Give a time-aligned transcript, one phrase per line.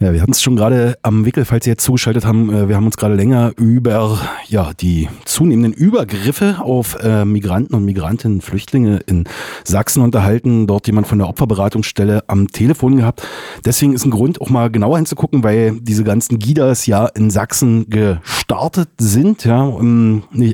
[0.00, 2.54] Ja, wir hatten es schon gerade am Wickel, falls Sie jetzt zugeschaltet haben.
[2.54, 7.84] Äh, wir haben uns gerade länger über ja die zunehmenden Übergriffe auf äh, Migranten und
[7.84, 9.24] Migrantinnen, Flüchtlinge in
[9.64, 10.68] Sachsen unterhalten.
[10.68, 13.26] Dort jemand von der Opferberatungsstelle am Telefon gehabt.
[13.64, 17.90] Deswegen ist ein Grund, auch mal genauer hinzugucken, weil diese ganzen Gidas ja in Sachsen
[17.90, 19.44] gestartet sind.
[19.44, 19.68] Ja,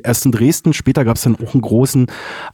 [0.03, 2.07] erst in Dresden, später gab es dann auch einen großen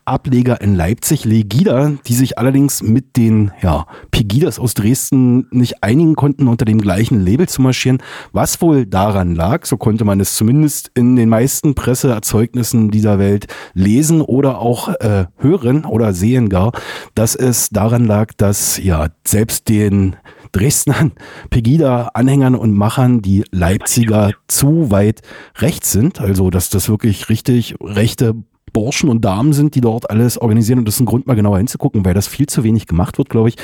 [0.04, 6.16] Ableger in Leipzig, Legida, die sich allerdings mit den ja, Pegidas aus Dresden nicht einigen
[6.16, 8.02] konnten unter dem gleichen Label zu marschieren.
[8.32, 13.48] Was wohl daran lag, so konnte man es zumindest in den meisten Presseerzeugnissen dieser Welt
[13.74, 16.72] lesen oder auch äh, hören oder sehen gar,
[17.16, 20.16] dass es daran lag, dass ja selbst den
[20.52, 21.14] Dresdnern,
[21.50, 25.22] Pegida-Anhängern und Machern die Leipziger zu weit
[25.58, 26.20] rechts sind.
[26.20, 28.36] Also, dass das wirklich richtig rechte
[28.74, 31.58] Burschen und Damen sind, die dort alles organisieren und das ist ein Grund, mal genauer
[31.58, 33.56] hinzugucken, weil das viel zu wenig gemacht wird, glaube ich.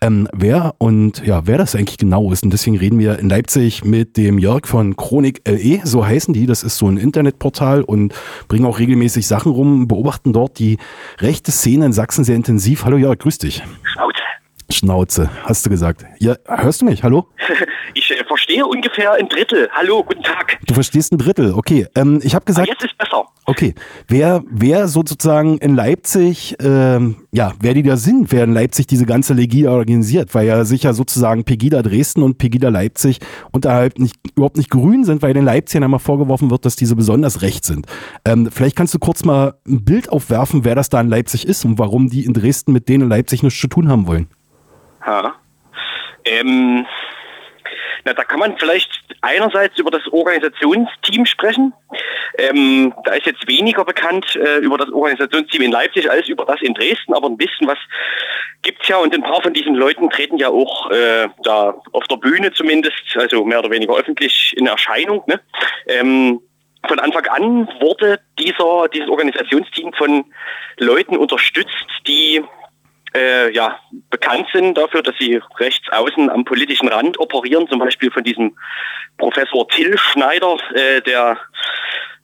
[0.00, 3.84] Ähm, wer und ja, wer das eigentlich genau ist und deswegen reden wir in Leipzig
[3.84, 8.14] mit dem Jörg von Chronik LE, so heißen die, das ist so ein Internetportal und
[8.48, 10.78] bringen auch regelmäßig Sachen rum, beobachten dort die
[11.20, 12.84] rechte Szene in Sachsen sehr intensiv.
[12.84, 13.62] Hallo Jörg, grüß dich.
[13.82, 14.16] Schnauze.
[14.70, 16.04] Schnauze, hast du gesagt.
[16.18, 17.02] Ja, hörst du mich?
[17.02, 17.28] Hallo?
[17.94, 19.68] Ich verstehe ungefähr ein Drittel.
[19.72, 20.58] Hallo, guten Tag.
[20.66, 21.86] Du verstehst ein Drittel, okay.
[21.94, 22.68] Ähm, ich habe gesagt.
[22.68, 23.24] Ah, jetzt ist besser.
[23.44, 23.74] Okay.
[24.08, 29.06] Wer, wer sozusagen in Leipzig, ähm, ja, wer die da sind, wer in Leipzig diese
[29.06, 33.20] ganze Legida organisiert, weil ja sicher sozusagen Pegida Dresden und Pegida Leipzig
[33.52, 37.42] unterhalb nicht, überhaupt nicht grün sind, weil den Leipzigern einmal vorgeworfen wird, dass diese besonders
[37.42, 37.86] recht sind.
[38.24, 41.64] Ähm, vielleicht kannst du kurz mal ein Bild aufwerfen, wer das da in Leipzig ist
[41.64, 44.28] und warum die in Dresden mit denen in Leipzig nichts zu tun haben wollen.
[45.04, 45.34] Ha.
[46.24, 46.84] Ähm,
[48.06, 48.88] na, da kann man vielleicht
[49.20, 51.74] einerseits über das Organisationsteam sprechen.
[52.38, 56.62] Ähm, da ist jetzt weniger bekannt äh, über das Organisationsteam in Leipzig als über das
[56.62, 57.78] in Dresden, aber ein bisschen was
[58.62, 62.16] gibt's ja und ein paar von diesen Leuten treten ja auch äh, da auf der
[62.16, 65.24] Bühne zumindest, also mehr oder weniger öffentlich in Erscheinung.
[65.26, 65.40] Ne?
[65.88, 66.40] Ähm,
[66.86, 70.24] von Anfang an wurde dieser, dieses Organisationsteam von
[70.78, 72.44] Leuten unterstützt, die
[73.16, 73.78] äh, ja,
[74.10, 78.56] bekannt sind dafür, dass sie rechts außen am politischen Rand operieren, zum Beispiel von diesem
[79.18, 81.38] Professor Till Schneider, äh, der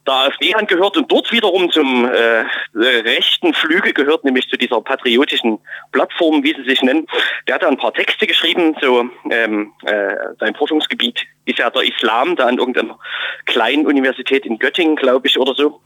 [0.07, 2.45] der AfD angehört und dort wiederum zum äh, äh,
[2.75, 5.59] rechten Flügel gehört, nämlich zu dieser patriotischen
[5.93, 7.07] Plattform, wie sie sich nennen.
[7.47, 11.83] Der hat da ein paar Texte geschrieben, so ähm, äh, sein Forschungsgebiet ist ja der
[11.83, 12.99] Islam, da an irgendeiner
[13.47, 15.81] kleinen Universität in Göttingen, glaube ich, oder so.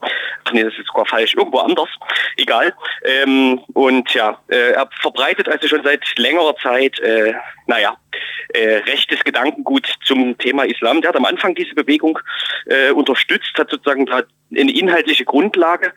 [0.44, 1.88] Ach nee, das ist sogar falsch, irgendwo anders,
[2.36, 2.74] egal.
[3.04, 7.34] Ähm, und ja, äh, er verbreitet also schon seit längerer Zeit, äh,
[7.66, 7.96] naja,
[8.50, 11.00] äh, rechtes Gedankengut zum Thema Islam.
[11.00, 12.18] Der hat am Anfang diese Bewegung
[12.66, 14.22] äh, unterstützt, hat sozusagen da
[14.54, 15.92] eine inhaltliche Grundlage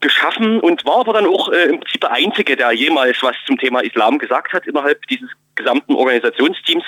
[0.00, 3.58] geschaffen und war aber dann auch äh, im Prinzip der Einzige, der jemals was zum
[3.58, 6.84] Thema Islam gesagt hat innerhalb dieses gesamten Organisationsteams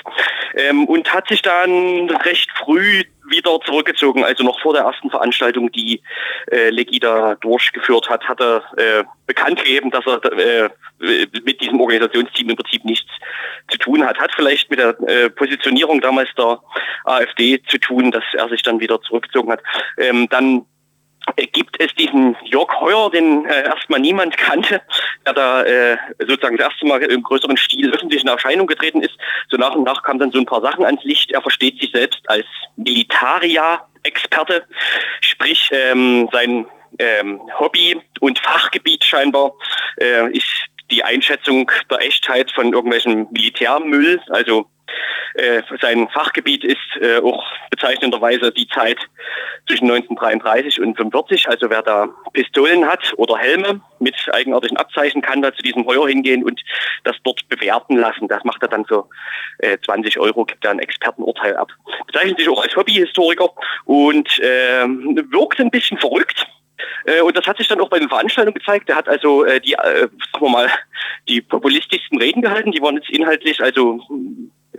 [0.55, 5.71] ähm, und hat sich dann recht früh wieder zurückgezogen, also noch vor der ersten Veranstaltung,
[5.73, 6.03] die
[6.51, 10.71] äh, Legida durchgeführt hat, hat er äh, bekannt gegeben, dass er äh,
[11.45, 13.11] mit diesem Organisationsteam im Prinzip nichts
[13.69, 14.19] zu tun hat.
[14.19, 16.61] Hat vielleicht mit der äh, Positionierung damals der
[17.05, 19.63] AfD zu tun, dass er sich dann wieder zurückgezogen hat.
[19.99, 20.67] Ähm, dann
[21.53, 24.83] gibt es diesen Jörg Heuer, den äh, erstmal niemand kannte,
[25.27, 29.17] der da äh, sozusagen das erste Mal im größeren Stil öffentlich in Erscheinung getreten ist.
[29.51, 31.31] So nach und nach kamen dann so ein paar Sachen ans Licht.
[31.33, 32.47] Er versteht sich selbst als
[32.77, 34.65] Militaria-Experte,
[35.21, 36.67] sprich ähm, sein
[36.99, 39.53] ähm, Hobby und Fachgebiet scheinbar
[40.01, 40.47] äh, ist
[40.91, 44.67] die Einschätzung der Echtheit von irgendwelchen Militärmüll, also
[45.35, 48.99] äh, sein Fachgebiet ist äh, auch bezeichnenderweise die Zeit
[49.67, 51.49] zwischen 1933 und 45.
[51.49, 56.09] Also wer da Pistolen hat oder Helme mit eigenartigen Abzeichen, kann da zu diesem Heuer
[56.09, 56.61] hingehen und
[57.05, 58.29] das dort bewerten lassen.
[58.29, 59.09] Das macht er dann für
[59.59, 61.71] äh, 20 Euro, gibt er ein Expertenurteil ab.
[62.07, 63.51] Bezeichnet sich auch als Hobbyhistoriker
[63.85, 66.47] und äh, wirkt ein bisschen verrückt.
[67.05, 68.89] Äh, und das hat sich dann auch bei den Veranstaltungen gezeigt.
[68.89, 70.71] Er hat also äh, die, äh, sagen wir mal,
[71.29, 72.73] die populistischsten Reden gehalten.
[72.73, 74.01] Die waren jetzt inhaltlich also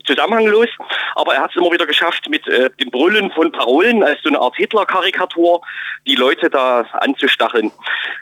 [0.06, 0.70] zusammenhanglos,
[1.16, 4.30] aber er hat es immer wieder geschafft, mit äh, dem Brüllen von Parolen als so
[4.30, 5.62] eine Art Hitler-Karikatur
[6.06, 7.72] die Leute da anzustacheln.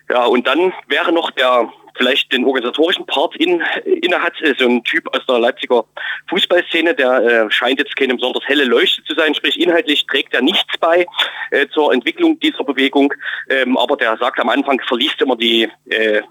[0.10, 4.84] Ja, und dann wäre noch der vielleicht den organisatorischen Part in, inne hat, so ein
[4.84, 5.84] Typ aus der Leipziger
[6.30, 10.42] Fußballszene, der äh, scheint jetzt keine besonders helle Leuchte zu sein, sprich inhaltlich trägt er
[10.42, 11.06] nichts bei
[11.52, 13.14] äh, zur Entwicklung dieser Bewegung,
[13.50, 16.22] ähm, aber der sagt am Anfang, verliest immer die äh,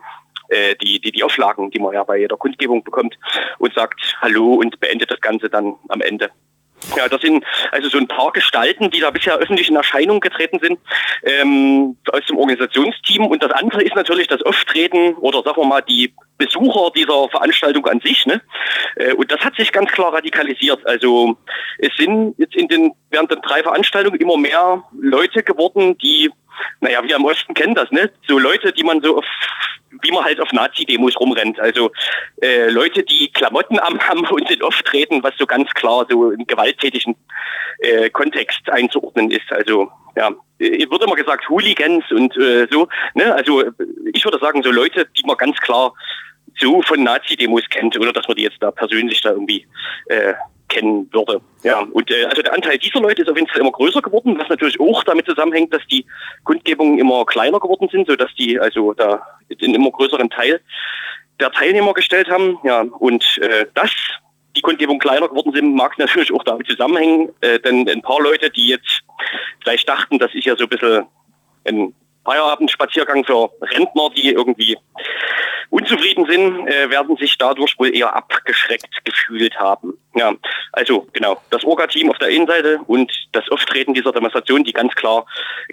[0.50, 3.18] äh, die, die, die Auflagen, die man ja bei jeder Kundgebung bekommt
[3.58, 6.30] und sagt Hallo und beendet das Ganze dann am Ende.
[6.96, 10.58] Ja, das sind also so ein paar Gestalten, die da bisher öffentlich in Erscheinung getreten
[10.62, 10.78] sind
[11.22, 13.26] ähm, aus dem Organisationsteam.
[13.26, 17.86] Und das andere ist natürlich das Auftreten oder sagen wir mal die Besucher dieser Veranstaltung
[17.86, 18.24] an sich.
[18.24, 18.40] Ne?
[18.96, 20.84] Äh, und das hat sich ganz klar radikalisiert.
[20.86, 21.36] Also
[21.78, 26.30] es sind jetzt in den während den drei Veranstaltungen immer mehr Leute geworden, die
[26.80, 28.10] naja, wir im Osten kennen das, ne?
[28.28, 29.24] So Leute, die man so auf,
[30.10, 31.60] wie man halt auf Nazi-Demos rumrennt.
[31.60, 31.90] Also
[32.42, 36.46] äh, Leute, die Klamotten am haben und in auftreten, was so ganz klar so im
[36.46, 37.16] gewalttätigen
[37.78, 39.50] äh, Kontext einzuordnen ist.
[39.50, 42.88] Also ja, äh, wird immer gesagt Hooligans und äh, so.
[43.14, 43.32] Ne?
[43.34, 43.62] Also
[44.12, 45.94] ich würde sagen, so Leute, die man ganz klar
[46.58, 49.66] so von Nazi-Demos kennt, oder dass man die jetzt da persönlich da irgendwie
[50.06, 50.34] äh,
[50.68, 51.40] kennen würde.
[51.62, 54.38] Ja, und äh, also der Anteil dieser Leute ist auf jeden Fall immer größer geworden,
[54.38, 56.04] was natürlich auch damit zusammenhängt, dass die
[56.44, 59.22] Kundgebungen immer kleiner geworden sind, so dass die also da
[59.62, 60.60] einen immer größeren Teil
[61.38, 62.58] der Teilnehmer gestellt haben.
[62.64, 63.90] Ja, und äh, das
[64.56, 68.50] die Kundgebungen kleiner geworden sind, mag natürlich auch damit zusammenhängen, äh, denn ein paar Leute,
[68.50, 69.02] die jetzt
[69.62, 71.06] vielleicht dachten, das ist ja so ein bisschen
[71.64, 71.94] ein
[72.24, 74.76] Feierabendspaziergang für Rentner, die irgendwie
[75.70, 79.94] unzufrieden sind, äh, werden sich dadurch wohl eher abgeschreckt gefühlt haben.
[80.16, 80.32] Ja,
[80.72, 84.92] also genau, das Orga-Team auf der einen Seite und das Auftreten dieser Demonstration, die ganz
[84.96, 85.24] klar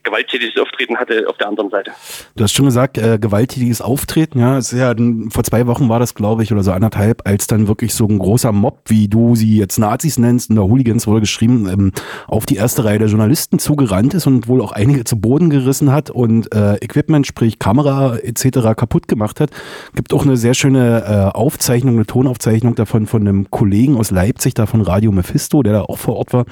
[0.04, 1.92] gewalttätiges Auftreten hatte auf der anderen Seite.
[2.36, 4.94] Du hast schon gesagt, äh, gewalttätiges Auftreten, ja, ist ja
[5.30, 8.20] vor zwei Wochen war das, glaube ich, oder so anderthalb, als dann wirklich so ein
[8.20, 11.92] großer Mob, wie du sie jetzt Nazis nennst, in der Hooligans wurde geschrieben, ähm,
[12.28, 15.92] auf die erste Reihe der Journalisten zugerannt ist und wohl auch einige zu Boden gerissen
[15.92, 18.76] hat und äh, Equipment, sprich Kamera etc.
[18.76, 19.52] kaputt gemacht hat.
[19.96, 21.04] Gibt auch eine sehr schöne
[21.34, 25.74] äh, Aufzeichnung, eine Tonaufzeichnung davon von einem Kollegen aus Leipzig, da von Radio Mephisto, der
[25.74, 26.46] da auch vor Ort war.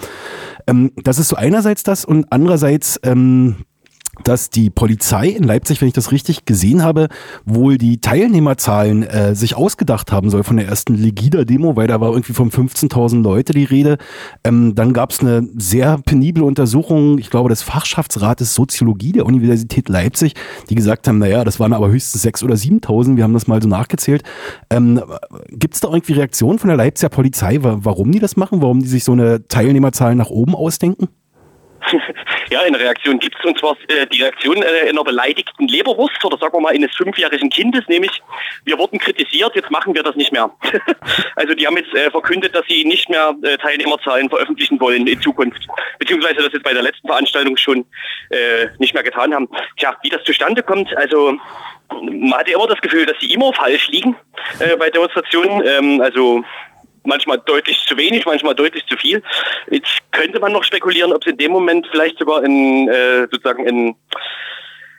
[0.67, 3.57] Ähm, das ist so einerseits das und andererseits ähm,
[4.23, 7.09] dass die Polizei in Leipzig, wenn ich das richtig gesehen habe,
[7.45, 12.11] wohl die Teilnehmerzahlen äh, sich ausgedacht haben soll von der ersten Legida-Demo, weil da war
[12.11, 13.97] irgendwie von 15.000 Leute die Rede.
[14.43, 19.89] Ähm, dann gab es eine sehr penible Untersuchung, ich glaube, des Fachschaftsrates Soziologie der Universität
[19.89, 20.33] Leipzig,
[20.69, 23.61] die gesagt haben, naja, das waren aber höchstens 6.000 oder 7.000, wir haben das mal
[23.61, 24.23] so nachgezählt.
[24.69, 25.01] Ähm,
[25.49, 28.87] Gibt es da irgendwie Reaktionen von der Leipziger Polizei, warum die das machen, warum die
[28.87, 31.07] sich so eine Teilnehmerzahl nach oben ausdenken?
[32.49, 36.37] ja, eine Reaktion gibt es, und zwar äh, die Reaktion äh, einer beleidigten Leberwurst oder
[36.37, 38.21] sagen wir mal eines fünfjährigen Kindes, nämlich
[38.63, 40.49] wir wurden kritisiert, jetzt machen wir das nicht mehr.
[41.35, 45.21] also die haben jetzt äh, verkündet, dass sie nicht mehr äh, Teilnehmerzahlen veröffentlichen wollen in
[45.21, 45.67] Zukunft,
[45.99, 47.85] beziehungsweise das jetzt bei der letzten Veranstaltung schon
[48.29, 49.49] äh, nicht mehr getan haben.
[49.77, 51.37] Tja, wie das zustande kommt, also
[51.89, 54.15] man hatte immer das Gefühl, dass sie immer falsch liegen
[54.59, 55.63] äh, bei Demonstrationen.
[55.65, 56.43] Ähm, also
[57.05, 59.23] manchmal deutlich zu wenig, manchmal deutlich zu viel.
[59.69, 63.65] Jetzt könnte man noch spekulieren, ob es in dem Moment vielleicht sogar in, äh, sozusagen
[63.65, 63.95] in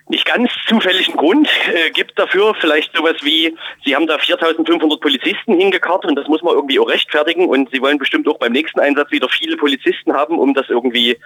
[0.08, 2.54] nicht ganz zufälligen Grund äh, gibt dafür.
[2.60, 6.88] Vielleicht sowas wie, Sie haben da 4500 Polizisten hingekarrt und das muss man irgendwie auch
[6.88, 10.68] rechtfertigen und Sie wollen bestimmt auch beim nächsten Einsatz wieder viele Polizisten haben, um das
[10.68, 11.18] irgendwie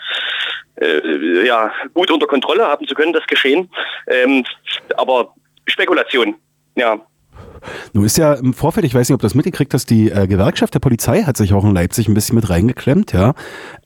[0.76, 3.70] äh, ja, gut unter Kontrolle haben zu können, das Geschehen.
[4.06, 4.44] Ähm,
[4.96, 5.34] aber
[5.66, 6.36] Spekulation,
[6.74, 7.00] ja.
[7.92, 10.26] Nun ist ja im Vorfeld, ich weiß nicht, ob du das mitgekriegt hast, die äh,
[10.26, 13.34] Gewerkschaft der Polizei hat sich auch in Leipzig ein bisschen mit reingeklemmt, ja.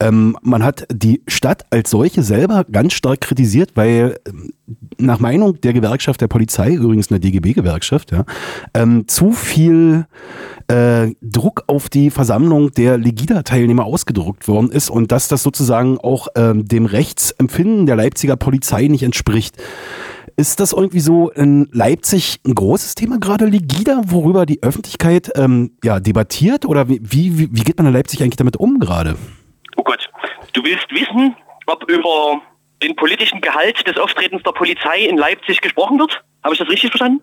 [0.00, 4.52] Ähm, man hat die Stadt als solche selber ganz stark kritisiert, weil ähm,
[4.98, 8.24] nach Meinung der Gewerkschaft der Polizei, übrigens eine DGB-Gewerkschaft, ja,
[8.74, 10.06] ähm, zu viel
[10.68, 16.28] äh, Druck auf die Versammlung der Legida-Teilnehmer ausgedruckt worden ist und dass das sozusagen auch
[16.36, 19.56] ähm, dem Rechtsempfinden der Leipziger Polizei nicht entspricht.
[20.36, 25.76] Ist das irgendwie so in Leipzig ein großes Thema gerade, Ligida, worüber die Öffentlichkeit ähm,
[25.82, 26.66] ja, debattiert?
[26.66, 29.16] Oder wie, wie, wie geht man in Leipzig eigentlich damit um gerade?
[29.76, 30.10] Oh Gott,
[30.52, 31.34] du willst wissen,
[31.66, 32.42] ob über
[32.82, 36.22] den politischen Gehalt des Auftretens der Polizei in Leipzig gesprochen wird?
[36.42, 37.22] Habe ich das richtig verstanden?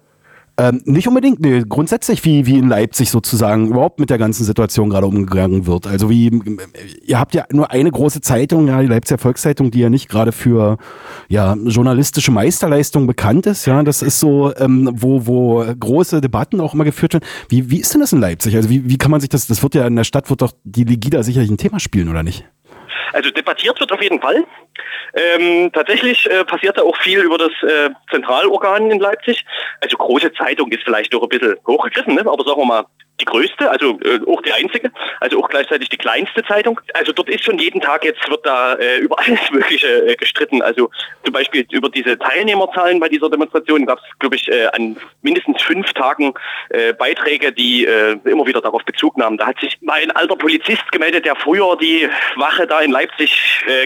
[0.57, 4.89] Ähm, nicht unbedingt, nee, grundsätzlich wie, wie in Leipzig sozusagen überhaupt mit der ganzen Situation
[4.89, 5.87] gerade umgegangen wird.
[5.87, 6.29] Also wie,
[7.03, 10.31] ihr habt ja nur eine große Zeitung, ja, die Leipziger Volkszeitung, die ja nicht gerade
[10.31, 10.77] für
[11.29, 13.65] ja, journalistische Meisterleistung bekannt ist.
[13.65, 17.25] Ja, das ist so, ähm, wo, wo große Debatten auch immer geführt werden.
[17.49, 18.55] Wie, wie ist denn das in Leipzig?
[18.55, 20.51] Also wie, wie kann man sich das, das wird ja in der Stadt, wird doch
[20.63, 22.45] die Legida sicherlich ein Thema spielen, oder nicht?
[23.13, 24.45] Also debattiert wird auf jeden Fall.
[25.13, 29.45] Ähm, tatsächlich äh, passiert da auch viel über das äh, Zentralorgan in Leipzig.
[29.81, 32.21] Also große Zeitung ist vielleicht doch ein bisschen hochgegriffen, ne?
[32.21, 32.85] aber sagen wir mal,
[33.21, 36.79] die größte, also äh, auch die einzige, also auch gleichzeitig die kleinste Zeitung.
[36.93, 40.61] Also dort ist schon jeden Tag jetzt wird da äh, über alles Mögliche äh, gestritten.
[40.61, 40.89] Also
[41.23, 45.61] zum Beispiel über diese Teilnehmerzahlen bei dieser Demonstration gab es, glaube ich, äh, an mindestens
[45.61, 46.33] fünf Tagen
[46.69, 49.37] äh, Beiträge, die äh, immer wieder darauf Bezug nahmen.
[49.37, 53.31] Da hat sich mal ein alter Polizist gemeldet, der früher die Wache da in Leipzig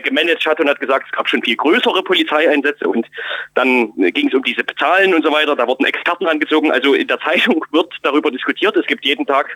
[0.04, 3.06] gemanagt hat und hat gesagt, es gab schon viel größere Polizeieinsätze und
[3.54, 5.56] dann ging es um diese Zahlen und so weiter.
[5.56, 6.72] Da wurden Experten angezogen.
[6.72, 8.76] Also in der Zeitung wird darüber diskutiert.
[8.78, 9.56] Es gibt jeden nächsten Tag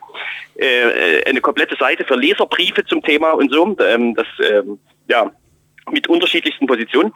[0.56, 3.76] äh, eine komplette Seite für Leserbriefe zum Thema und so.
[3.80, 5.32] Ähm, das, ähm, ja,
[5.92, 7.14] mit unterschiedlichsten Positionen.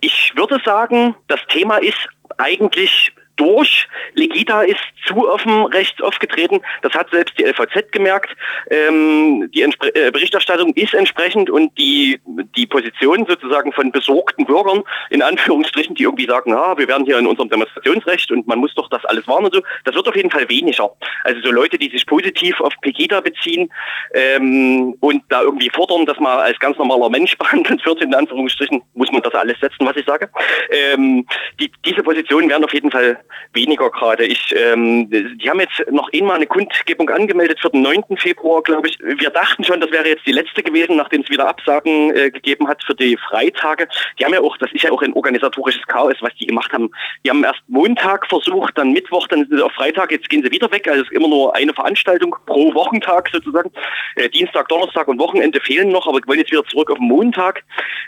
[0.00, 3.88] Ich würde sagen, das Thema ist eigentlich durch.
[4.14, 6.60] Legita ist zu offen rechts aufgetreten.
[6.82, 8.34] Das hat selbst die LVZ gemerkt.
[8.70, 12.20] Ähm, die Entspre äh, Berichterstattung ist entsprechend und die,
[12.56, 17.18] die Position sozusagen von besorgten Bürgern, in Anführungsstrichen, die irgendwie sagen, ah, wir werden hier
[17.18, 20.16] in unserem Demonstrationsrecht und man muss doch das alles wahren und so, das wird auf
[20.16, 20.90] jeden Fall weniger.
[21.24, 23.72] Also so Leute, die sich positiv auf Pegida beziehen
[24.14, 28.82] ähm, und da irgendwie fordern, dass man als ganz normaler Mensch behandelt wird, in Anführungsstrichen,
[28.94, 30.28] muss man das alles setzen, was ich sage.
[30.70, 31.26] Ähm,
[31.60, 33.21] die, diese Positionen werden auf jeden Fall
[33.52, 34.24] weniger gerade.
[34.24, 38.16] Ich, ähm, die haben jetzt noch einmal eine Kundgebung angemeldet für den 9.
[38.16, 38.98] Februar, glaube ich.
[39.00, 42.68] Wir dachten schon, das wäre jetzt die letzte gewesen, nachdem es wieder Absagen äh, gegeben
[42.68, 43.88] hat für die Freitage.
[44.18, 46.90] Die haben ja auch, das ist ja auch ein organisatorisches Chaos, was die gemacht haben.
[47.24, 50.88] Die haben erst Montag versucht, dann Mittwoch, dann auf Freitag, jetzt gehen sie wieder weg.
[50.88, 53.70] Also es ist immer nur eine Veranstaltung pro Wochentag sozusagen.
[54.16, 57.62] Äh, Dienstag, Donnerstag und Wochenende fehlen noch, aber wollen jetzt wieder zurück auf Montag.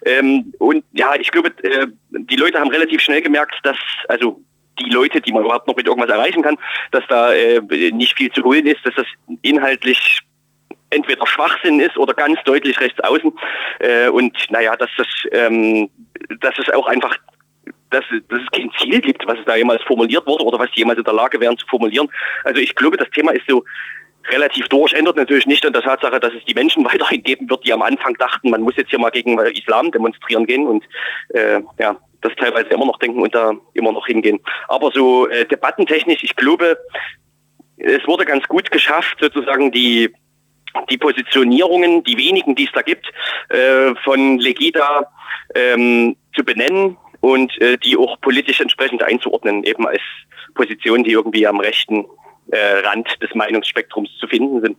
[0.05, 3.77] Ähm, und ja, ich glaube, äh, die Leute haben relativ schnell gemerkt, dass,
[4.09, 4.41] also
[4.79, 6.57] die Leute, die man überhaupt noch mit irgendwas erreichen kann,
[6.91, 7.61] dass da äh,
[7.93, 9.07] nicht viel zu holen ist, dass das
[9.43, 10.21] inhaltlich
[10.91, 13.33] entweder Schwachsinn ist oder ganz deutlich rechts außen.
[13.81, 15.91] Äh, und naja, dass das, ähm,
[16.41, 17.17] dass es auch einfach
[17.91, 20.99] dass, dass es kein Ziel gibt, was da jemals formuliert wurde oder was die jemals
[20.99, 22.09] in der Lage wären zu formulieren.
[22.43, 23.65] Also ich glaube, das Thema ist so
[24.31, 27.67] relativ durch, ändert natürlich nicht an der Tatsache, dass es die Menschen weiterhin geben wird,
[27.67, 30.85] die am Anfang dachten, man muss jetzt hier mal gegen Islam demonstrieren gehen und
[31.31, 34.41] äh, ja, das teilweise immer noch denken und da immer noch hingehen.
[34.69, 36.79] Aber so äh, debattentechnisch, ich glaube,
[37.77, 40.11] es wurde ganz gut geschafft, sozusagen die
[40.91, 43.07] die Positionierungen, die wenigen, die es da gibt,
[43.49, 45.09] äh, von Legida
[45.55, 50.01] ähm, zu benennen und äh, die auch politisch entsprechend einzuordnen, eben als
[50.55, 52.07] Positionen, die irgendwie am rechten
[52.51, 54.77] äh, Rand des Meinungsspektrums zu finden sind.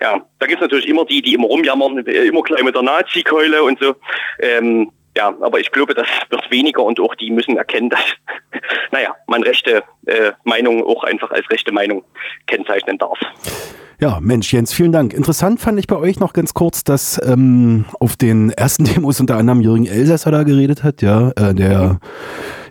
[0.00, 2.82] Ja, da gibt es natürlich immer die, die immer rumjammern, äh, immer gleich mit der
[2.82, 3.94] Nazi-Keule und so.
[4.38, 8.04] Ähm, ja, aber ich glaube, das wird weniger und auch die müssen erkennen, dass,
[8.92, 12.04] naja, man rechte äh, Meinung auch einfach als rechte Meinung
[12.46, 13.18] kennzeichnen darf.
[14.00, 15.12] Ja, Mensch, Jens, vielen Dank.
[15.12, 19.36] Interessant fand ich bei euch noch ganz kurz, dass ähm, auf den ersten Demos unter
[19.36, 22.00] anderem Jürgen Elsässer da geredet hat, ja, äh, der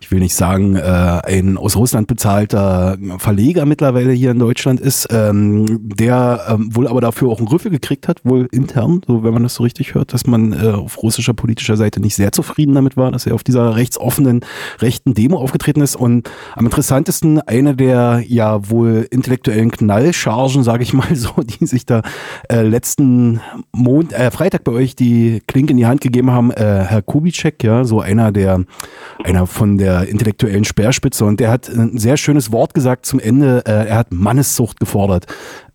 [0.09, 5.07] ich will nicht sagen, äh, ein aus Russland bezahlter Verleger mittlerweile hier in Deutschland ist,
[5.11, 9.33] ähm, der ähm, wohl aber dafür auch einen Rüffel gekriegt hat, wohl intern, so wenn
[9.33, 12.73] man das so richtig hört, dass man äh, auf russischer politischer Seite nicht sehr zufrieden
[12.73, 14.41] damit war, dass er auf dieser rechtsoffenen
[14.79, 15.95] rechten Demo aufgetreten ist.
[15.95, 21.85] Und am interessantesten eine der ja wohl intellektuellen Knallchargen, sage ich mal so, die sich
[21.85, 22.01] da
[22.49, 26.85] äh, letzten Mond, äh, Freitag bei euch die Klinke in die Hand gegeben haben, äh,
[26.87, 28.63] Herr Kubitschek, ja, so einer der,
[29.23, 33.63] einer von der intellektuellen Speerspitze und der hat ein sehr schönes Wort gesagt zum Ende.
[33.65, 35.27] Äh, er hat Manneszucht gefordert.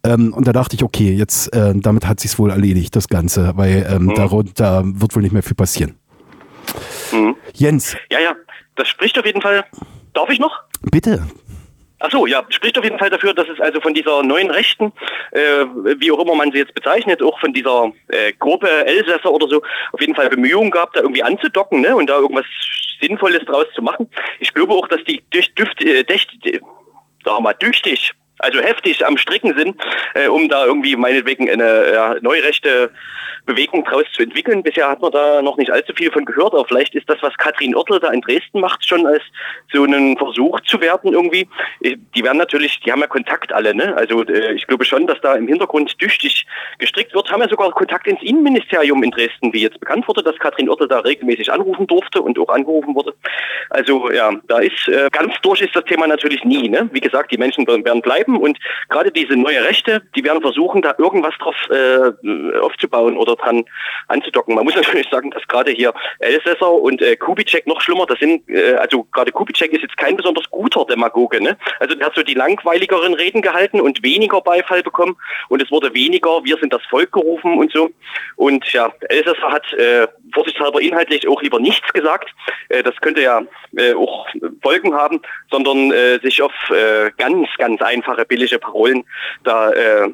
[0.05, 3.53] Ähm, und da dachte ich, okay, jetzt äh, damit hat sich's wohl erledigt, das Ganze,
[3.57, 4.15] weil ähm, mhm.
[4.15, 5.97] darunter wird wohl nicht mehr viel passieren.
[7.13, 7.37] Mhm.
[7.55, 7.97] Jens.
[8.11, 8.35] Ja, ja,
[8.77, 9.65] das spricht auf jeden Fall.
[10.13, 10.61] Darf ich noch?
[10.83, 11.27] Bitte.
[12.07, 14.93] Ach so, ja, spricht auf jeden Fall dafür, dass es also von dieser neuen Rechten,
[15.31, 15.65] äh,
[15.99, 19.63] wie auch immer man sie jetzt bezeichnet, auch von dieser äh, Gruppe Elsässer oder so,
[19.93, 22.45] auf jeden Fall Bemühungen gab, da irgendwie anzudocken ne, und da irgendwas
[23.01, 24.07] Sinnvolles draus zu machen.
[24.39, 26.61] Ich glaube auch, dass die durch Düft, äh, dächt, äh,
[27.41, 28.13] mal, düchtig
[28.45, 29.77] also heftig am Stricken sind,
[30.15, 32.91] äh, um da irgendwie meinetwegen eine ja, neurechte
[33.47, 34.63] Bewegung draus zu entwickeln.
[34.63, 37.37] Bisher hat man da noch nicht allzu viel von gehört, aber vielleicht ist das, was
[37.37, 39.23] Katrin Oertel da in Dresden macht, schon als
[39.73, 41.49] so einen Versuch zu werden irgendwie.
[41.83, 43.95] Die werden natürlich, die haben ja Kontakt alle, ne?
[43.97, 46.47] Also äh, ich glaube schon, dass da im Hintergrund tüchtig
[46.79, 47.31] gestrickt wird.
[47.31, 50.89] Haben ja sogar Kontakt ins Innenministerium in Dresden, wie jetzt bekannt wurde, dass Katrin Oertel
[50.89, 53.15] da regelmäßig anrufen durfte und auch angerufen wurde.
[53.71, 56.89] Also ja, da ist äh, ganz durch ist das Thema natürlich nie, ne?
[56.93, 60.95] Wie gesagt, die Menschen werden bleiben und gerade diese neue Rechte, die werden versuchen, da
[60.99, 63.65] irgendwas drauf äh, aufzubauen oder dran
[64.09, 64.55] anzudocken.
[64.55, 68.49] Man muss natürlich sagen, dass gerade hier Elsässer und äh, Kubitschek noch schlimmer, das sind,
[68.49, 71.57] äh, also gerade Kubitschek ist jetzt kein besonders guter Demagoge, ne?
[71.81, 75.17] Also der hat so die langweiligeren Reden gehalten und weniger Beifall bekommen
[75.49, 77.91] und es wurde weniger, wir sind das Volk gerufen und so.
[78.37, 82.31] Und ja, Elsässer hat äh, vorsichtshalber inhaltlich auch lieber nichts gesagt.
[82.69, 83.43] Äh, das könnte ja
[83.77, 84.27] äh, auch
[84.63, 89.05] Folgen haben, sondern äh, sich auf äh, ganz, ganz einfache, billige Parolen
[89.45, 90.11] da äh,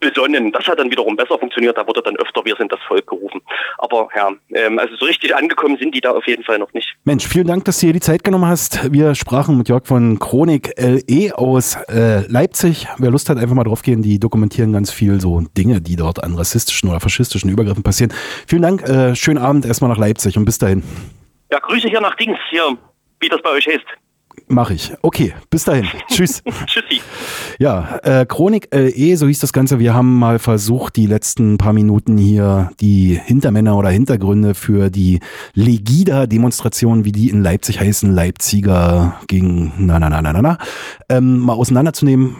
[0.00, 0.52] besonnen.
[0.52, 1.76] Das hat dann wiederum besser funktioniert.
[1.76, 3.40] Da wurde dann öfter Wir sind das Volk gerufen.
[3.78, 6.94] Aber ja, ähm, also so richtig angekommen sind die da auf jeden Fall noch nicht.
[7.04, 8.92] Mensch, vielen Dank, dass du dir die Zeit genommen hast.
[8.92, 12.86] Wir sprachen mit Jörg von Chronik LE aus äh, Leipzig.
[12.98, 14.02] Wer Lust hat, einfach mal drauf gehen.
[14.02, 18.12] Die dokumentieren ganz viel so Dinge, die dort an rassistischen oder faschistischen Übergriffen passieren.
[18.46, 18.88] Vielen Dank.
[18.88, 20.82] Äh, schönen Abend erstmal nach Leipzig und bis dahin.
[21.50, 22.76] Ja, Grüße hier nach Dings, hier,
[23.20, 23.86] wie das bei euch heißt.
[24.48, 24.92] Mach ich.
[25.02, 25.86] Okay, bis dahin.
[26.08, 26.42] Tschüss.
[26.66, 27.02] Tschüssi.
[27.58, 29.78] Ja, äh, Chronik LE, so hieß das Ganze.
[29.78, 35.20] Wir haben mal versucht, die letzten paar Minuten hier die Hintermänner oder Hintergründe für die
[35.54, 40.58] Legida-Demonstrationen, wie die in Leipzig heißen, Leipziger gegen na na na na na na,
[41.08, 42.36] ähm, mal auseinanderzunehmen